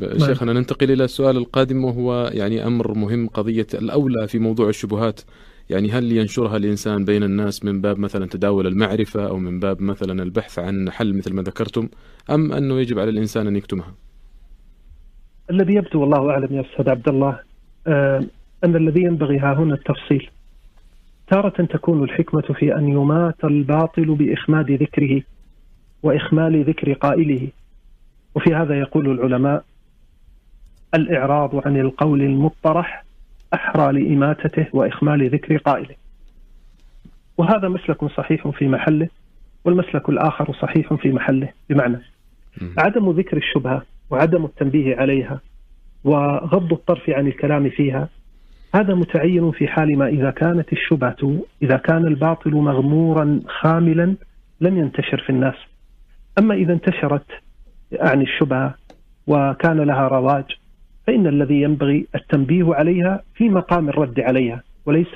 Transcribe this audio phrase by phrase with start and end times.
[0.00, 5.20] شيخنا ننتقل إلى السؤال القادم وهو يعني أمر مهم قضية الأولى في موضوع الشبهات
[5.70, 10.22] يعني هل ينشرها الإنسان بين الناس من باب مثلا تداول المعرفة أو من باب مثلا
[10.22, 11.88] البحث عن حل مثل ما ذكرتم
[12.30, 13.94] أم أنه يجب على الإنسان أن يكتمها؟
[15.50, 17.40] الذي يبدو والله أعلم يا أستاذ عبد الله
[17.86, 18.24] آه،
[18.64, 20.30] أن الذي ينبغي ها هنا التفصيل.
[21.30, 25.22] تارة تكون الحكمة في أن يمات الباطل بإخماد ذكره
[26.02, 27.48] وإخمال ذكر قائله
[28.34, 29.64] وفي هذا يقول العلماء
[30.94, 33.04] الإعراض عن القول المطرح
[33.54, 35.94] أحرى لإماتته وإخمال ذكر قائله.
[37.38, 39.08] وهذا مسلك صحيح في محله
[39.64, 41.48] والمسلك الآخر صحيح في محله.
[41.70, 41.98] بمعنى
[42.78, 45.40] عدم ذكر الشبهة وعدم التنبيه عليها
[46.04, 48.08] وغض الطرف عن الكلام فيها
[48.74, 54.14] هذا متعين في حال ما إذا كانت الشبهة إذا كان الباطل مغمورا خاملا
[54.60, 55.54] لم ينتشر في الناس.
[56.38, 57.26] أما إذا انتشرت
[58.02, 58.74] أعني الشبهة
[59.26, 60.44] وكان لها رواج
[61.08, 65.14] فإن الذي ينبغي التنبيه عليها في مقام الرد عليها وليس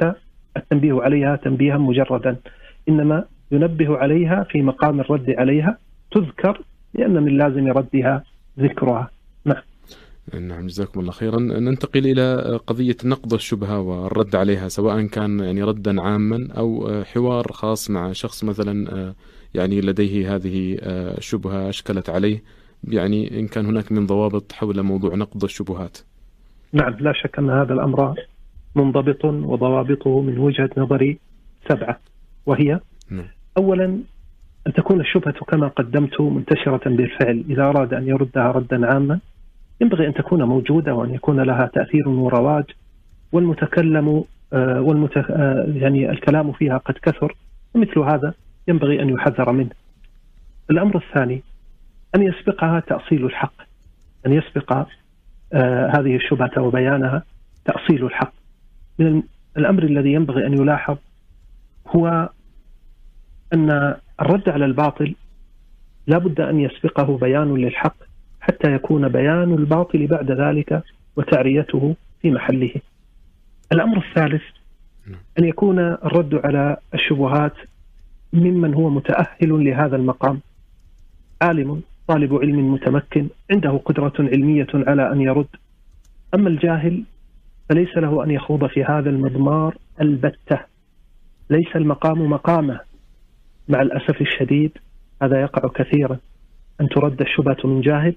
[0.57, 2.37] التنبيه عليها تنبيها مجردا
[2.89, 5.79] إنما ينبه عليها في مقام الرد عليها
[6.13, 6.63] تذكر
[6.95, 8.25] لأن من لازم ردها
[8.59, 9.11] ذكرها.
[9.45, 9.63] نعم.
[10.41, 11.39] نعم جزاكم الله خيرا.
[11.41, 17.91] ننتقل إلى قضية نقض الشبهة والرد عليها سواء كان يعني ردا عاما أو حوار خاص
[17.91, 19.15] مع شخص مثلا
[19.55, 20.79] يعني لديه هذه
[21.19, 22.43] الشبهة أشكلت عليه.
[22.89, 25.99] يعني إن كان هناك من ضوابط حول موضوع نقض الشبهات
[26.73, 28.15] نعم لا شك أن هذا الأمر
[28.77, 31.19] منضبط وضوابطه من وجهة نظري
[31.69, 32.01] سبعة
[32.47, 33.27] وهي نعم.
[33.59, 33.85] أولا
[34.67, 39.21] أن تكون الشبهة كما قدمت منتشرة بالفعل إذا أراد أن يردها ردا عاما
[39.81, 42.65] ينبغي أن تكون موجودة وأن يكون لها تأثير ورواج
[43.33, 45.17] والمتكلم آه، والمت...
[45.17, 47.37] آه، يعني الكلام فيها قد كثر
[47.75, 48.35] ومثل هذا
[48.69, 49.71] ينبغي أن يحذر منه
[50.71, 51.43] الأمر الثاني
[52.15, 53.55] أن يسبقها تأصيل الحق.
[54.27, 54.73] أن يسبق
[55.53, 57.23] آه هذه الشبهة وبيانها
[57.65, 58.33] تأصيل الحق.
[58.99, 59.23] من
[59.57, 60.97] الأمر الذي ينبغي أن يلاحظ
[61.87, 62.29] هو
[63.55, 65.15] أن الرد على الباطل
[66.07, 67.97] لا بد أن يسبقه بيان للحق
[68.41, 70.83] حتى يكون بيان الباطل بعد ذلك
[71.17, 72.75] وتعريته في محله.
[73.73, 74.43] الأمر الثالث
[75.39, 77.55] أن يكون الرد على الشبهات
[78.33, 80.41] ممن هو متأهل لهذا المقام.
[81.43, 85.49] عالم طالب علم متمكن عنده قدرة علمية على أن يرد.
[86.35, 87.05] أما الجاهل
[87.69, 90.61] فليس له أن يخوض في هذا المضمار البتة.
[91.51, 92.81] ليس المقام مقامه.
[93.69, 94.79] مع الأسف الشديد
[95.23, 96.19] هذا يقع كثيرا.
[96.81, 98.15] أن ترد الشبهة من جاهل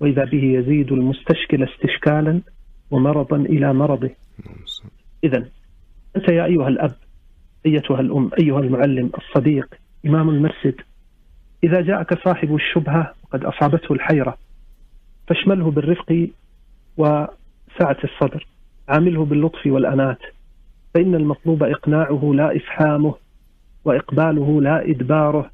[0.00, 2.40] وإذا به يزيد المستشكل استشكالا
[2.90, 4.10] ومرضا إلى مرضه.
[5.24, 5.44] إذا
[6.16, 6.94] أنت يا أيها الأب
[7.66, 9.74] أيتها الأم أيها المعلم الصديق
[10.06, 10.74] إمام المسجد
[11.64, 14.38] إذا جاءك صاحب الشبهة وقد أصابته الحيرة
[15.28, 16.28] فاشمله بالرفق
[16.96, 18.46] وسعة الصدر
[18.88, 20.18] عامله باللطف والأنات
[20.94, 23.14] فإن المطلوب إقناعه لا إفحامه
[23.84, 25.50] وإقباله لا إدباره.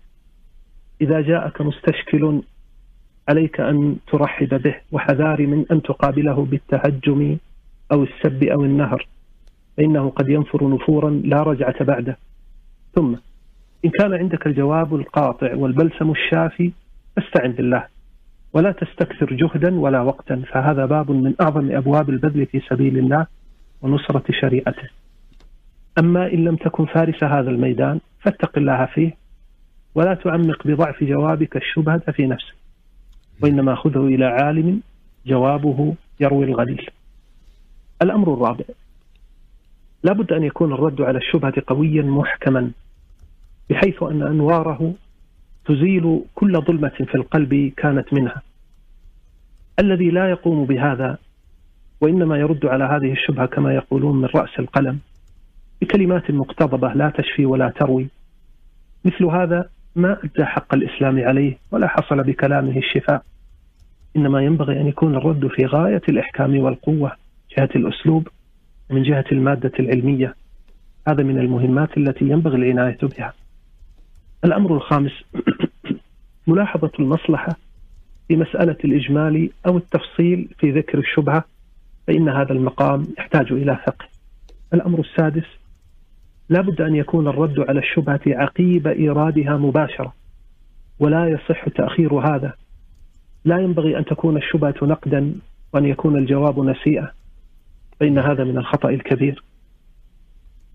[1.01, 2.43] إذا جاءك مستشكل
[3.29, 7.37] عليك أن ترحب به وحذار من أن تقابله بالتهجم
[7.93, 9.07] أو السب أو النهر
[9.77, 12.19] فإنه قد ينفر نفورا لا رجعة بعده.
[12.95, 13.15] ثم
[13.85, 16.73] إن كان عندك الجواب القاطع والبلسم الشافي
[17.17, 17.87] فاستعن بالله.
[18.53, 23.27] ولا تستكثر جهدا ولا وقتا فهذا باب من أعظم أبواب البذل في سبيل الله
[23.83, 24.89] ونصرة شريعته.
[25.99, 29.17] أما إن لم تكن فارس هذا الميدان فاتق الله فيه
[29.95, 32.55] ولا تعمق بضعف جوابك الشبهة في نفسك.
[33.43, 34.83] وإنما خذه إلى عالم
[35.27, 36.87] جوابه يروي الغليل.
[38.03, 38.65] الأمر الرابع.
[40.05, 42.71] لا بد أن يكون الرد على الشبهة قويا محكما.
[43.71, 44.95] بحيث أن أنواره
[45.65, 48.43] تزيل كل ظلمة في القلب كانت منها.
[49.81, 51.19] الذي لا يقوم بهذا
[52.01, 54.99] وإنما يرد على هذه الشبهة كما يقولون من رأس القلم
[55.81, 58.09] بكلمات مقتضبة لا تشفي ولا تروي.
[59.05, 63.23] مثل هذا ما أدى حق الإسلام عليه ولا حصل بكلامه الشفاء.
[64.17, 67.13] إنما ينبغي أن يكون الرد في غاية الإحكام والقوة
[67.57, 68.29] جهة الأسلوب
[68.91, 70.35] ومن جهة المادة العلمية.
[71.09, 73.35] هذا من المهمات التي ينبغي العناية بها.
[74.45, 75.13] الأمر الخامس
[76.47, 77.57] ملاحظة المصلحة
[78.29, 81.45] في مسألة الإجمال أو التفصيل في ذكر الشبهة
[82.07, 84.07] فإن هذا المقام يحتاج إلى فقه.
[84.75, 85.47] الأمر السادس
[86.49, 90.15] لا بد أن يكون الرد على الشبهة عقيب إيرادها مباشرة
[91.01, 92.53] ولا يصح تأخير هذا.
[93.45, 95.35] لا ينبغي أن تكون الشبهة نقدا
[95.75, 97.13] وأن يكون الجواب نسيئة
[98.01, 99.43] فإن هذا من الخطأ الكبير.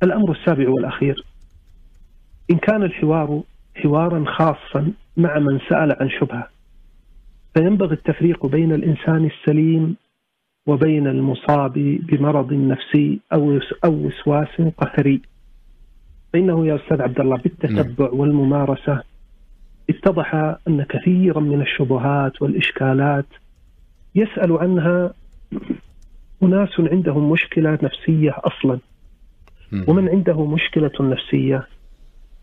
[0.04, 1.25] الأمر السابع والأخير
[2.51, 3.42] إن كان الحوار
[3.75, 6.50] حوارا خاصا مع من سأل عن شبهة.
[7.56, 9.96] فينبغي التفريق بين الإنسان السليم
[10.68, 11.74] وبين المصاب
[12.10, 15.22] بمرض نفسي أو أو وسواس قهري.
[16.34, 18.20] فإنه يا أستاذ عبد الله بالتتبع نعم.
[18.20, 19.04] والممارسة
[19.90, 20.36] اتضح
[20.68, 23.25] أن كثيرا من الشبهات والإشكالات
[24.16, 25.14] يسأل عنها
[26.44, 28.80] أناس عندهم مشكلة نفسية أصلا.
[29.88, 31.68] ومن عنده مشكلة نفسية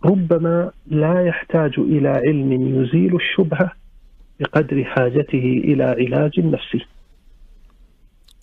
[0.05, 3.73] ربما لا يحتاج إلى علم يزيل الشبهة
[4.41, 6.87] بقدر حاجته إلى علاج نفسي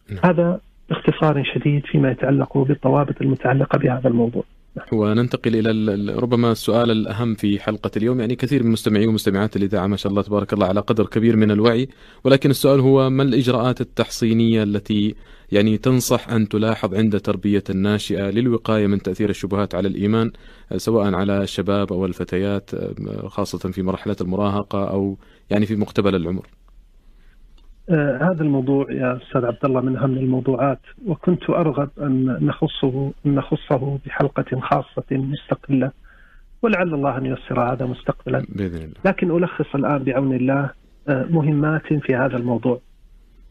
[0.09, 0.19] نعم.
[0.23, 0.59] هذا
[0.89, 4.43] باختصار شديد فيما يتعلق بالضوابط المتعلقة بهذا الموضوع.
[4.91, 8.19] وننتقل إلى ربما السؤال الأهم في حلقة اليوم.
[8.19, 11.51] يعني كثير من مستمعي ومستمعات الاذاعه ما شاء الله تبارك الله على قدر كبير من
[11.51, 11.89] الوعي
[12.23, 15.15] ولكن السؤال هو ما الإجراءات التحصينية التي
[15.51, 20.31] يعني تنصح أن تلاحظ عند تربية الناشئة للوقاية من تأثير الشبهات على الإيمان
[20.77, 22.71] سواء على الشباب أو الفتيات
[23.25, 25.17] خاصة في مرحلة المراهقة أو
[25.49, 26.47] يعني في مقتبل العمر.
[27.89, 33.35] آه هذا الموضوع يا أستاذ عبد الله من أهم الموضوعات وكنت أرغب أن نخصه أن
[33.35, 35.91] نخصه بحلقة خاصة مستقلة
[36.61, 38.45] ولعل الله أن ييسر هذا مستقبلا.
[38.49, 38.95] بإذن الله.
[39.05, 40.71] لكن ألخص الآن بعون الله
[41.07, 42.81] آه مهمات في هذا الموضوع.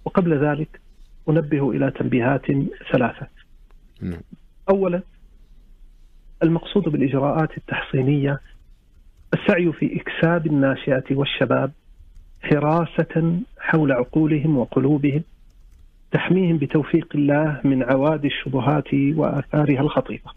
[0.05, 0.81] وقبل ذلك
[1.28, 2.46] أنبه إلى تنبيهات
[2.93, 3.26] ثلاثة.
[4.00, 4.20] نعم.
[4.70, 5.02] اولا
[6.43, 8.40] المقصود بالإجراءات التحصينية
[9.34, 11.73] السعي في إكساب الناشئة والشباب
[12.43, 15.23] حراسة حول عقولهم وقلوبهم
[16.12, 20.34] تحميهم بتوفيق الله من عوادي الشبهات وآثارها الخطيرة.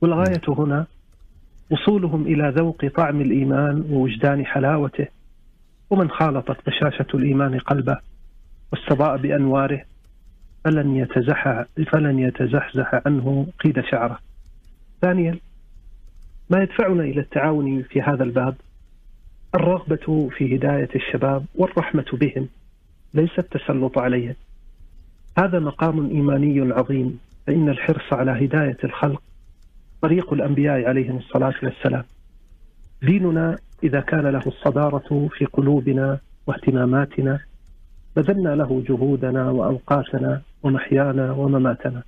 [0.00, 0.86] والغاية هنا
[1.70, 5.06] وصولهم إلى ذوق طعم الإيمان ووجدان حلاوته
[5.90, 7.98] ومن خالطت بشاشة الإيمان قلبه.
[8.72, 9.82] واستضاء بأنواره
[10.64, 14.18] فلن يتزحع فلن يتزحزح عنه قيد شعره.
[15.02, 15.38] ثانيا
[16.50, 18.54] ما يدفعنا إلى التعاون في هذا الباب؟
[19.54, 22.48] الرغبة في هداية الشباب والرحمة بهم
[23.14, 24.34] ليس التسلط عليهم.
[25.38, 29.22] هذا مقام إيماني عظيم فإن الحرص على هداية الخلق
[30.02, 32.04] طريق الأنبياء عليهم الصلاة والسلام.
[33.02, 37.40] ديننا إذا كان له الصدارة في قلوبنا واهتماماتنا
[38.18, 42.02] بذلنا له جهودنا وأوقاتنا ومحيانا ومماتنا.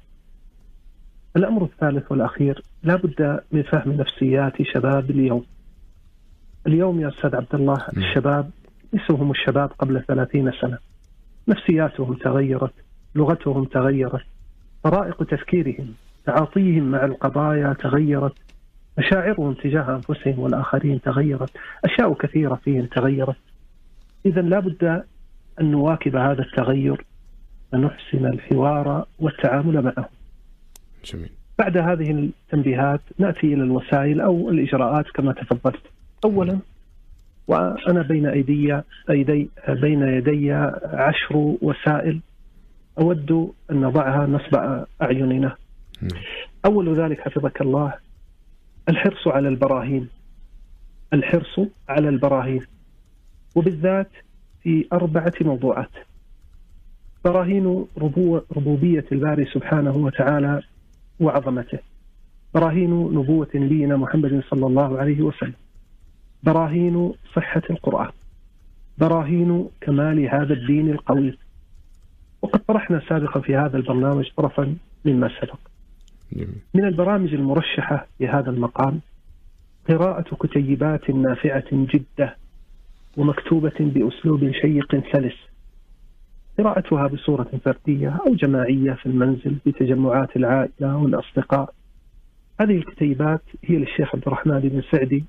[1.37, 5.45] الأمر الثالث والأخير لا بد من فهم نفسيات شباب اليوم.
[6.67, 8.51] اليوم يا أستاذ عبد الله الشباب
[8.93, 10.79] ليسوا هم الشباب قبل ثلاثين سنة.
[11.49, 12.75] نفسياتهم تغيرت
[13.15, 14.25] لغتهم تغيرت
[14.83, 15.95] طرائق تفكيرهم
[16.27, 18.35] تعاطيهم مع القضايا تغيرت
[18.99, 21.51] مشاعرهم تجاه أنفسهم والآخرين تغيرت
[21.85, 23.37] أشياء كثيرة فيهم تغيرت.
[24.27, 24.61] اذا لا
[25.61, 27.05] أن نواكب هذا التغير
[27.73, 30.09] ونحسن الحوار والتعامل معه.
[31.05, 31.31] جميل.
[31.59, 35.83] بعد هذه التنبيهات نأتي إلى الوسائل أو الإجراءات كما تفضلت.
[36.25, 36.59] اولا
[37.49, 38.81] وأنا بين أيدي
[39.11, 40.53] أيدي بين يدي
[40.83, 42.21] عشر وسائل
[42.99, 45.57] أود أن نضعها نصب أعيننا.
[46.65, 47.95] أول ذلك حفظك الله
[48.89, 50.09] الحرص على البراهين.
[51.13, 52.67] الحرص على البراهين.
[53.55, 54.11] وبالذات
[54.63, 55.91] في أربعة موضوعات.
[57.25, 60.63] براهين ربو ربوبية الباري سبحانه وتعالى
[61.21, 61.79] وعظمته.
[62.55, 65.55] براهين نبوة نبينا محمد صلى الله عليه وسلم.
[66.43, 68.11] براهين صحة القرآن
[68.99, 71.39] براهين كمال هذا الدين القوي
[72.43, 75.59] وقد طرحنا سابقا في هذا البرنامج طرفا مما سبق
[76.75, 79.01] من البرامج المرشحة في هذا المقام
[79.89, 82.37] قراءة كتيبات نافعة جدة
[83.17, 85.37] ومكتوبة بأسلوب شيق سلس.
[86.59, 91.75] قراءتها بصورة فردية أو جماعية في المنزل في تجمعات العائلة والأصدقاء.
[92.61, 95.25] هذه الكتيبات هي للشيخ عبد الرحمن بن سعدي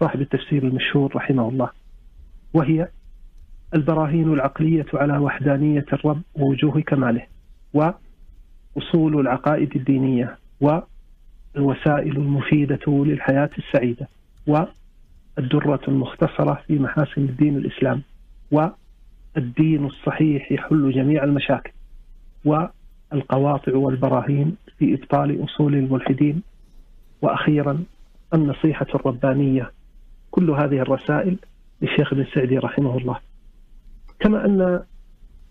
[0.00, 1.70] صاحب التفسير المشهور رحمه الله.
[2.54, 2.88] وهي
[3.74, 7.26] البراهين العقلية على وحدانية الرب ووجوه كماله.
[7.74, 10.38] وأصول العقائد الدينية.
[10.60, 14.08] والوسائل المفيدة للحياة السعيدة.
[15.36, 18.02] والدرة المختصرة في محاسن الدين الإسلام
[18.50, 21.72] والدين الصحيح يحل جميع المشاكل
[22.44, 26.42] والقواطع والبراهين في إبطال أصول الملحدين
[27.22, 27.84] وأخيرا
[28.34, 29.70] النصيحة الربانية.
[30.30, 31.36] كل هذه الرسائل
[31.82, 33.18] للشيخ ابن سعدي رحمه الله.
[34.20, 34.80] كما أن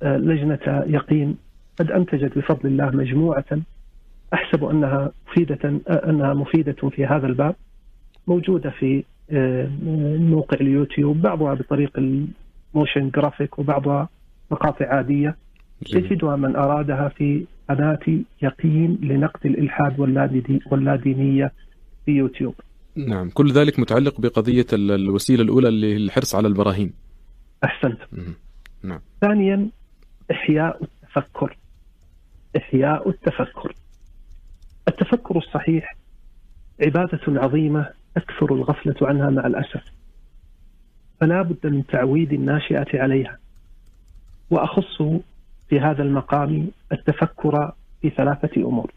[0.03, 1.37] آه، لجنة يقين
[1.79, 3.45] قد أنتجت بفضل الله مجموعة
[4.33, 7.55] أحسب أنها مفيدة آه، أنها مفيدة في هذا الباب
[8.27, 9.03] موجودة في
[10.19, 14.09] موقع اليوتيوب بعضها بطريق ال motion graphic وبعضها
[14.51, 15.37] مقاطع عادية.
[15.93, 17.99] يجدها من أرادها في قناة
[18.41, 19.99] يقين لنقد الإلحاد
[20.71, 21.51] واللادينية
[22.05, 22.55] في يوتيوب.
[22.95, 26.93] نعم كل ذلك متعلق بقضية الوسيلة الأولى اللي الحرص على البراهين.
[27.63, 27.99] أحسنت.
[28.83, 29.01] نعم.
[29.21, 29.69] ثانيا
[30.31, 31.57] إحياء التفكر.
[32.57, 33.73] إحياء التفكر.
[34.87, 35.95] التفكر الصحيح
[36.81, 39.83] عبادة عظيمة تكثر الغفلة عنها مع الأسف.
[41.21, 43.37] فلا بد من تعويد الناشئة عليها.
[44.49, 45.01] وأخص
[45.69, 48.91] في هذا المقام التفكر في ثلاثة أمور.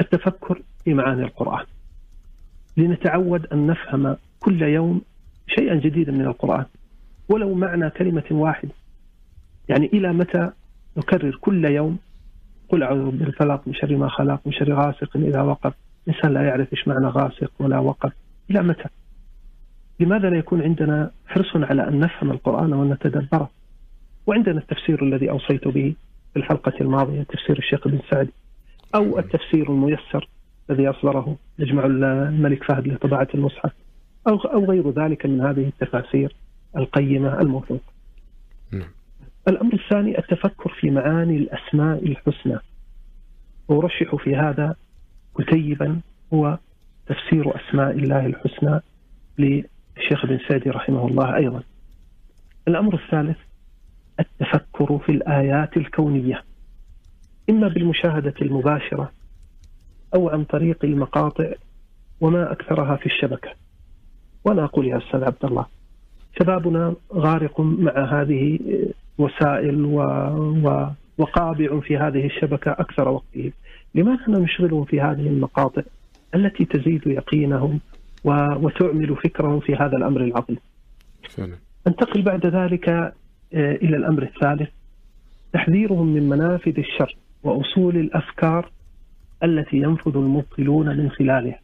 [0.00, 1.66] التفكر في معاني القرآن.
[2.76, 5.02] لنتعود أن نفهم كل يوم
[5.46, 6.64] شيئا جديدا من القرآن.
[7.28, 8.72] ولو معنى كلمة واحدة.
[9.68, 10.50] يعني إلى متى
[10.96, 11.98] نكرر كل يوم؟
[12.68, 15.72] قل أعوذ بالفلق من شر ما خلق من شر غاسق إذا وقب.
[16.08, 18.12] إنسان لا يعرف إيش معنى غاسق ولا وقب
[18.50, 18.88] إلى متى
[20.00, 23.50] لماذا لا يكون عندنا حرص على أن نفهم القرآن ونتدبره
[24.26, 25.94] وعندنا التفسير الذي أوصيت به
[26.32, 28.28] في الحلقة الماضية تفسير الشيخ بن سعد
[28.94, 30.28] أو التفسير الميسر
[30.70, 33.72] الذي أصدره يجمع الملك فهد لطباعة المصحف
[34.28, 36.36] أو أو غير ذلك من هذه التفاسير
[36.76, 37.92] القيمة الموثوقة.
[38.72, 38.88] نعم.
[39.48, 42.58] الأمر الثاني التفكر في معاني الأسماء الحسنى.
[43.68, 44.76] وأرشح في هذا
[45.38, 46.00] كتيبا
[46.34, 46.58] هو
[47.06, 48.80] تفسير أسماء الله الحسنى
[49.38, 51.62] للشيخ بن سعدي رحمه الله أيضا.
[52.68, 53.36] الأمر الثالث
[54.20, 56.44] التفكر في الآيات الكونية.
[57.50, 59.12] إما بالمشاهدة المباشرة
[60.14, 61.52] أو عن طريق المقاطع
[62.20, 63.50] وما أكثرها في الشبكة.
[64.44, 65.66] وأنا أقول يا أستاذ عبد الله
[66.38, 68.58] شبابنا غارق مع هذه
[69.18, 70.00] وسائل و...
[70.64, 70.90] و...
[71.18, 73.52] وقابع في هذه الشبكة أكثر وقته
[73.94, 75.82] لماذا نشغلهم في هذه المقاطع
[76.34, 77.80] التي تزيد يقينهم.
[78.24, 80.58] وتعمل فكرهم في هذا الأمر العظيم.
[81.86, 83.14] أنتقل بعد ذلك آه،
[83.52, 84.70] إلى الأمر الثالث
[85.52, 88.70] تحذيرهم من منافذ الشر وأصول الأفكار
[89.42, 91.60] التي ينفذ المبطلون من خلالها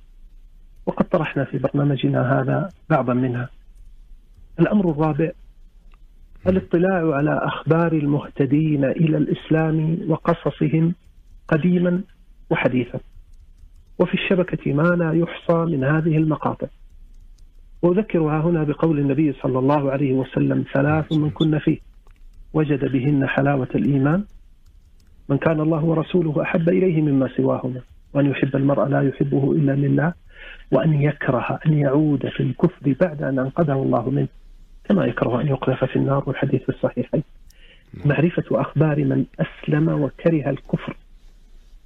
[0.86, 3.48] وقد طرحنا في برنامجنا هذا بعضا منها
[4.60, 5.30] الأمر الرابع
[6.46, 10.94] الاطلاع على أخبار المهتدين إلى الإسلام وقصصهم
[11.48, 12.00] قديما
[12.50, 13.00] وحديثا
[13.98, 16.66] وفي الشبكة ما لا يحصى من هذه المقاطع.
[17.82, 21.78] وأذكرها هنا بقول النبي صلى الله عليه وسلم ثلاث من كن فيه.
[22.52, 24.24] وجد بهن حلاوة الإيمان.
[25.28, 27.80] من كان الله ورسوله أحب إليه مما سواهما.
[28.14, 30.12] وأن يحب المرء لا يحبه إلا لله.
[30.72, 34.28] وأن يكره أن يعود في الكفر بعد أن أنقذه الله منه.
[34.84, 37.22] كما يكره أن يقذف في النار والحديث الصحيحين.
[38.04, 40.96] معرفة أخبار من أسلم وكره الكفر.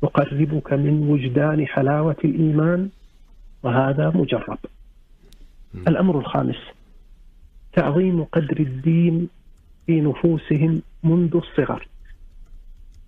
[0.02, 2.88] يقربك من وجدان حلاوة الإيمان
[3.62, 4.59] وهذا مجرب.
[5.75, 6.57] الأمر الخامس
[7.73, 9.28] تعظيم قدر الدين
[9.87, 11.88] في نفوسهم منذ الصغر.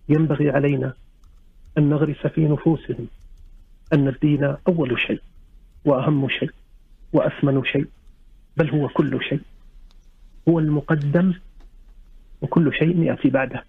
[0.08, 0.94] ينبغي علينا
[1.78, 3.06] أن نغرس في نفوسهم
[3.92, 5.20] أن الدين أول شيء
[5.84, 6.50] وأهم شيء
[7.12, 7.87] وأثمن شيء
[8.56, 9.40] بل هو كل شيء.
[10.49, 11.34] هو المقدم
[12.42, 13.64] وكل شيء يأتي بعده.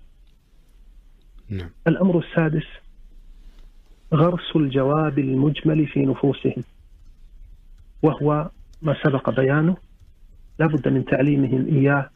[1.49, 1.69] نعم.
[1.87, 2.65] الأمر السادس
[4.13, 6.63] غرس الجواب المجمل في نفوسهم.
[8.03, 8.49] وهو
[8.81, 9.77] ما سبق بيانه
[10.59, 12.09] لا بد من تعليمهم إياه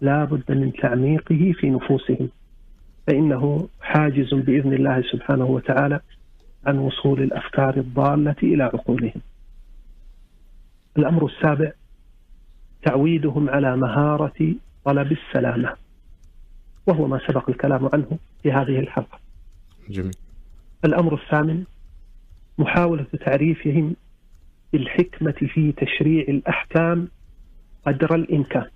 [0.00, 2.28] لا بد من تعميقه في نفوسهم.
[3.06, 6.00] فإنه حاجز بإذن الله سبحانه وتعالى
[6.66, 9.20] عن وصول الأفكار الضالة إلى عقولهم.
[10.96, 11.72] الأمر السابع
[12.82, 15.76] تعويدهم على مهارة طلب السلامة.
[16.86, 19.18] وهو ما سبق الكلام عنه في هذه الحلقة.
[19.90, 20.23] جميل.
[20.84, 21.64] الأمر الثامن
[22.58, 23.96] محاولة تعريفهم
[24.72, 27.08] بالحكمة في تشريع الأحكام
[27.86, 28.66] قدر الإمكان.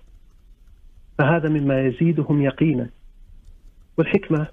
[1.17, 2.89] فهذا مما يزيدهم يقينا.
[3.97, 4.47] والحكمة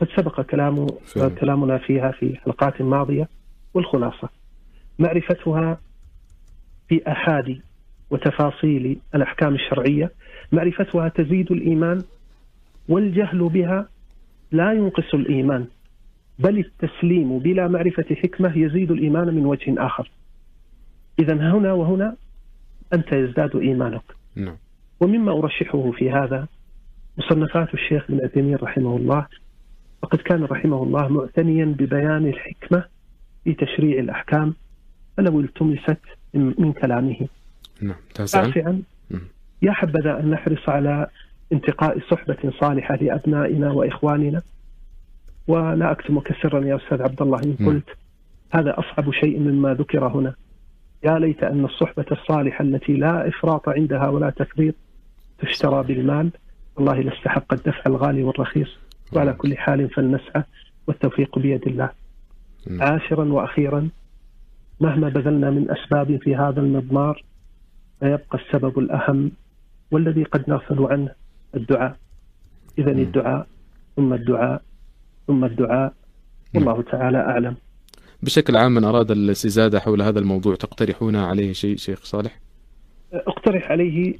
[0.00, 0.86] قد سبق كلام
[1.40, 3.28] كلامنا فيها في حلقات ماضية
[3.74, 4.28] والخلاصة.
[4.98, 5.80] معرفتها
[6.88, 7.60] في أحاد
[8.10, 10.12] وتفاصيل الأحكام الشرعية
[10.52, 12.02] معرفتها تزيد الإيمان
[12.88, 13.88] والجهل بها
[14.52, 15.66] لا ينقص الإيمان.
[16.38, 20.10] بل التسليم بلا معرفة حكمة يزيد الإيمان من وجه آخر.
[21.18, 22.16] إذا هنا وهنا
[22.92, 24.02] أنت يزداد إيمانك.
[24.36, 24.56] نعم.
[25.00, 26.46] ومما أرشحه في هذا
[27.18, 29.26] مصنفات الشيخ ابن عثيمين رحمه الله.
[30.02, 32.84] فقد كان رحمه الله معتنيا ببيان الحكمة
[33.44, 34.54] في تشريع الأحكام.
[35.16, 36.00] فلو التمست
[36.34, 37.28] من كلامه.
[37.80, 37.96] نعم.
[38.14, 38.82] تاسعا
[39.62, 41.06] يا حبذا أن نحرص على
[41.52, 44.42] انتقاء صحبة صالحة لأبنائنا وإخواننا.
[45.46, 47.88] ولا أكتم كسرا يا أستاذ عبد الله إن قلت
[48.52, 50.34] هذا أصعب شيء مما ذكر هنا.
[51.04, 54.74] يا ليت أن الصحبة الصالحة التي لا إفراط عندها ولا تفريط
[55.38, 56.30] تشترى بالمال
[56.76, 58.68] والله لاستحق الدفع الغالي والرخيص.
[59.12, 60.42] وعلى كل حال فلنسعى
[60.86, 61.90] والتوفيق بيد الله.
[62.80, 63.88] عاشرا وأخيرا
[64.80, 67.24] مهما بذلنا من أسباب في هذا المضمار
[68.00, 69.32] فيبقى السبب الأهم
[69.90, 71.10] والذي قد نغفل عنه
[71.54, 71.96] الدعاء.
[72.78, 73.46] إذا الدعاء
[73.96, 74.62] ثم الدعاء.
[75.26, 75.92] ثم الدعاء.
[76.54, 77.56] والله تعالى أعلم.
[78.22, 82.38] بشكل عام من أراد الاستزادة حول هذا الموضوع تقترحون عليه شيء شيخ صالح؟
[83.12, 84.14] أقترح عليه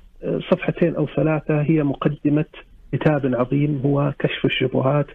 [0.51, 1.63] صفحتين أو ثلاثة.
[1.63, 2.45] هي مقدمة
[2.93, 5.07] كتاب عظيم هو كشف الشبهات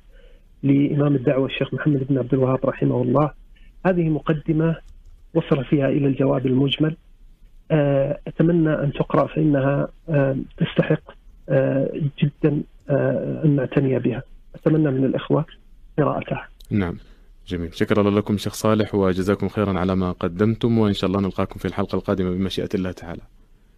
[0.63, 3.32] لإمام الدعوة الشيخ محمد بن عبد الوهاب رحمه الله.
[3.86, 4.75] هذه مقدمة
[5.34, 6.96] وصل فيها إلى الجواب المجمل.
[7.72, 11.01] آه، أتمنى أن تقرأ فإنها آه، تستحق
[11.50, 11.91] آه،
[12.24, 12.62] جدا
[13.46, 14.24] أن نعتني بها.
[14.56, 15.46] أتمنى من الإخوة
[15.98, 16.96] قراءتها نعم.
[17.48, 17.74] جميل.
[17.74, 21.96] شكرا لكم شيخ صالح وجزاكم خيرا على ما قدمتم وإن شاء الله نلقاكم في الحلقة
[21.96, 23.22] القادمة بمشيئة الله تعالى.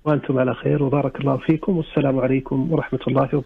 [0.05, 3.43] وأنتم على خير وبارك الله فيكم والسلام عليكم ورحمة الله وبركاته.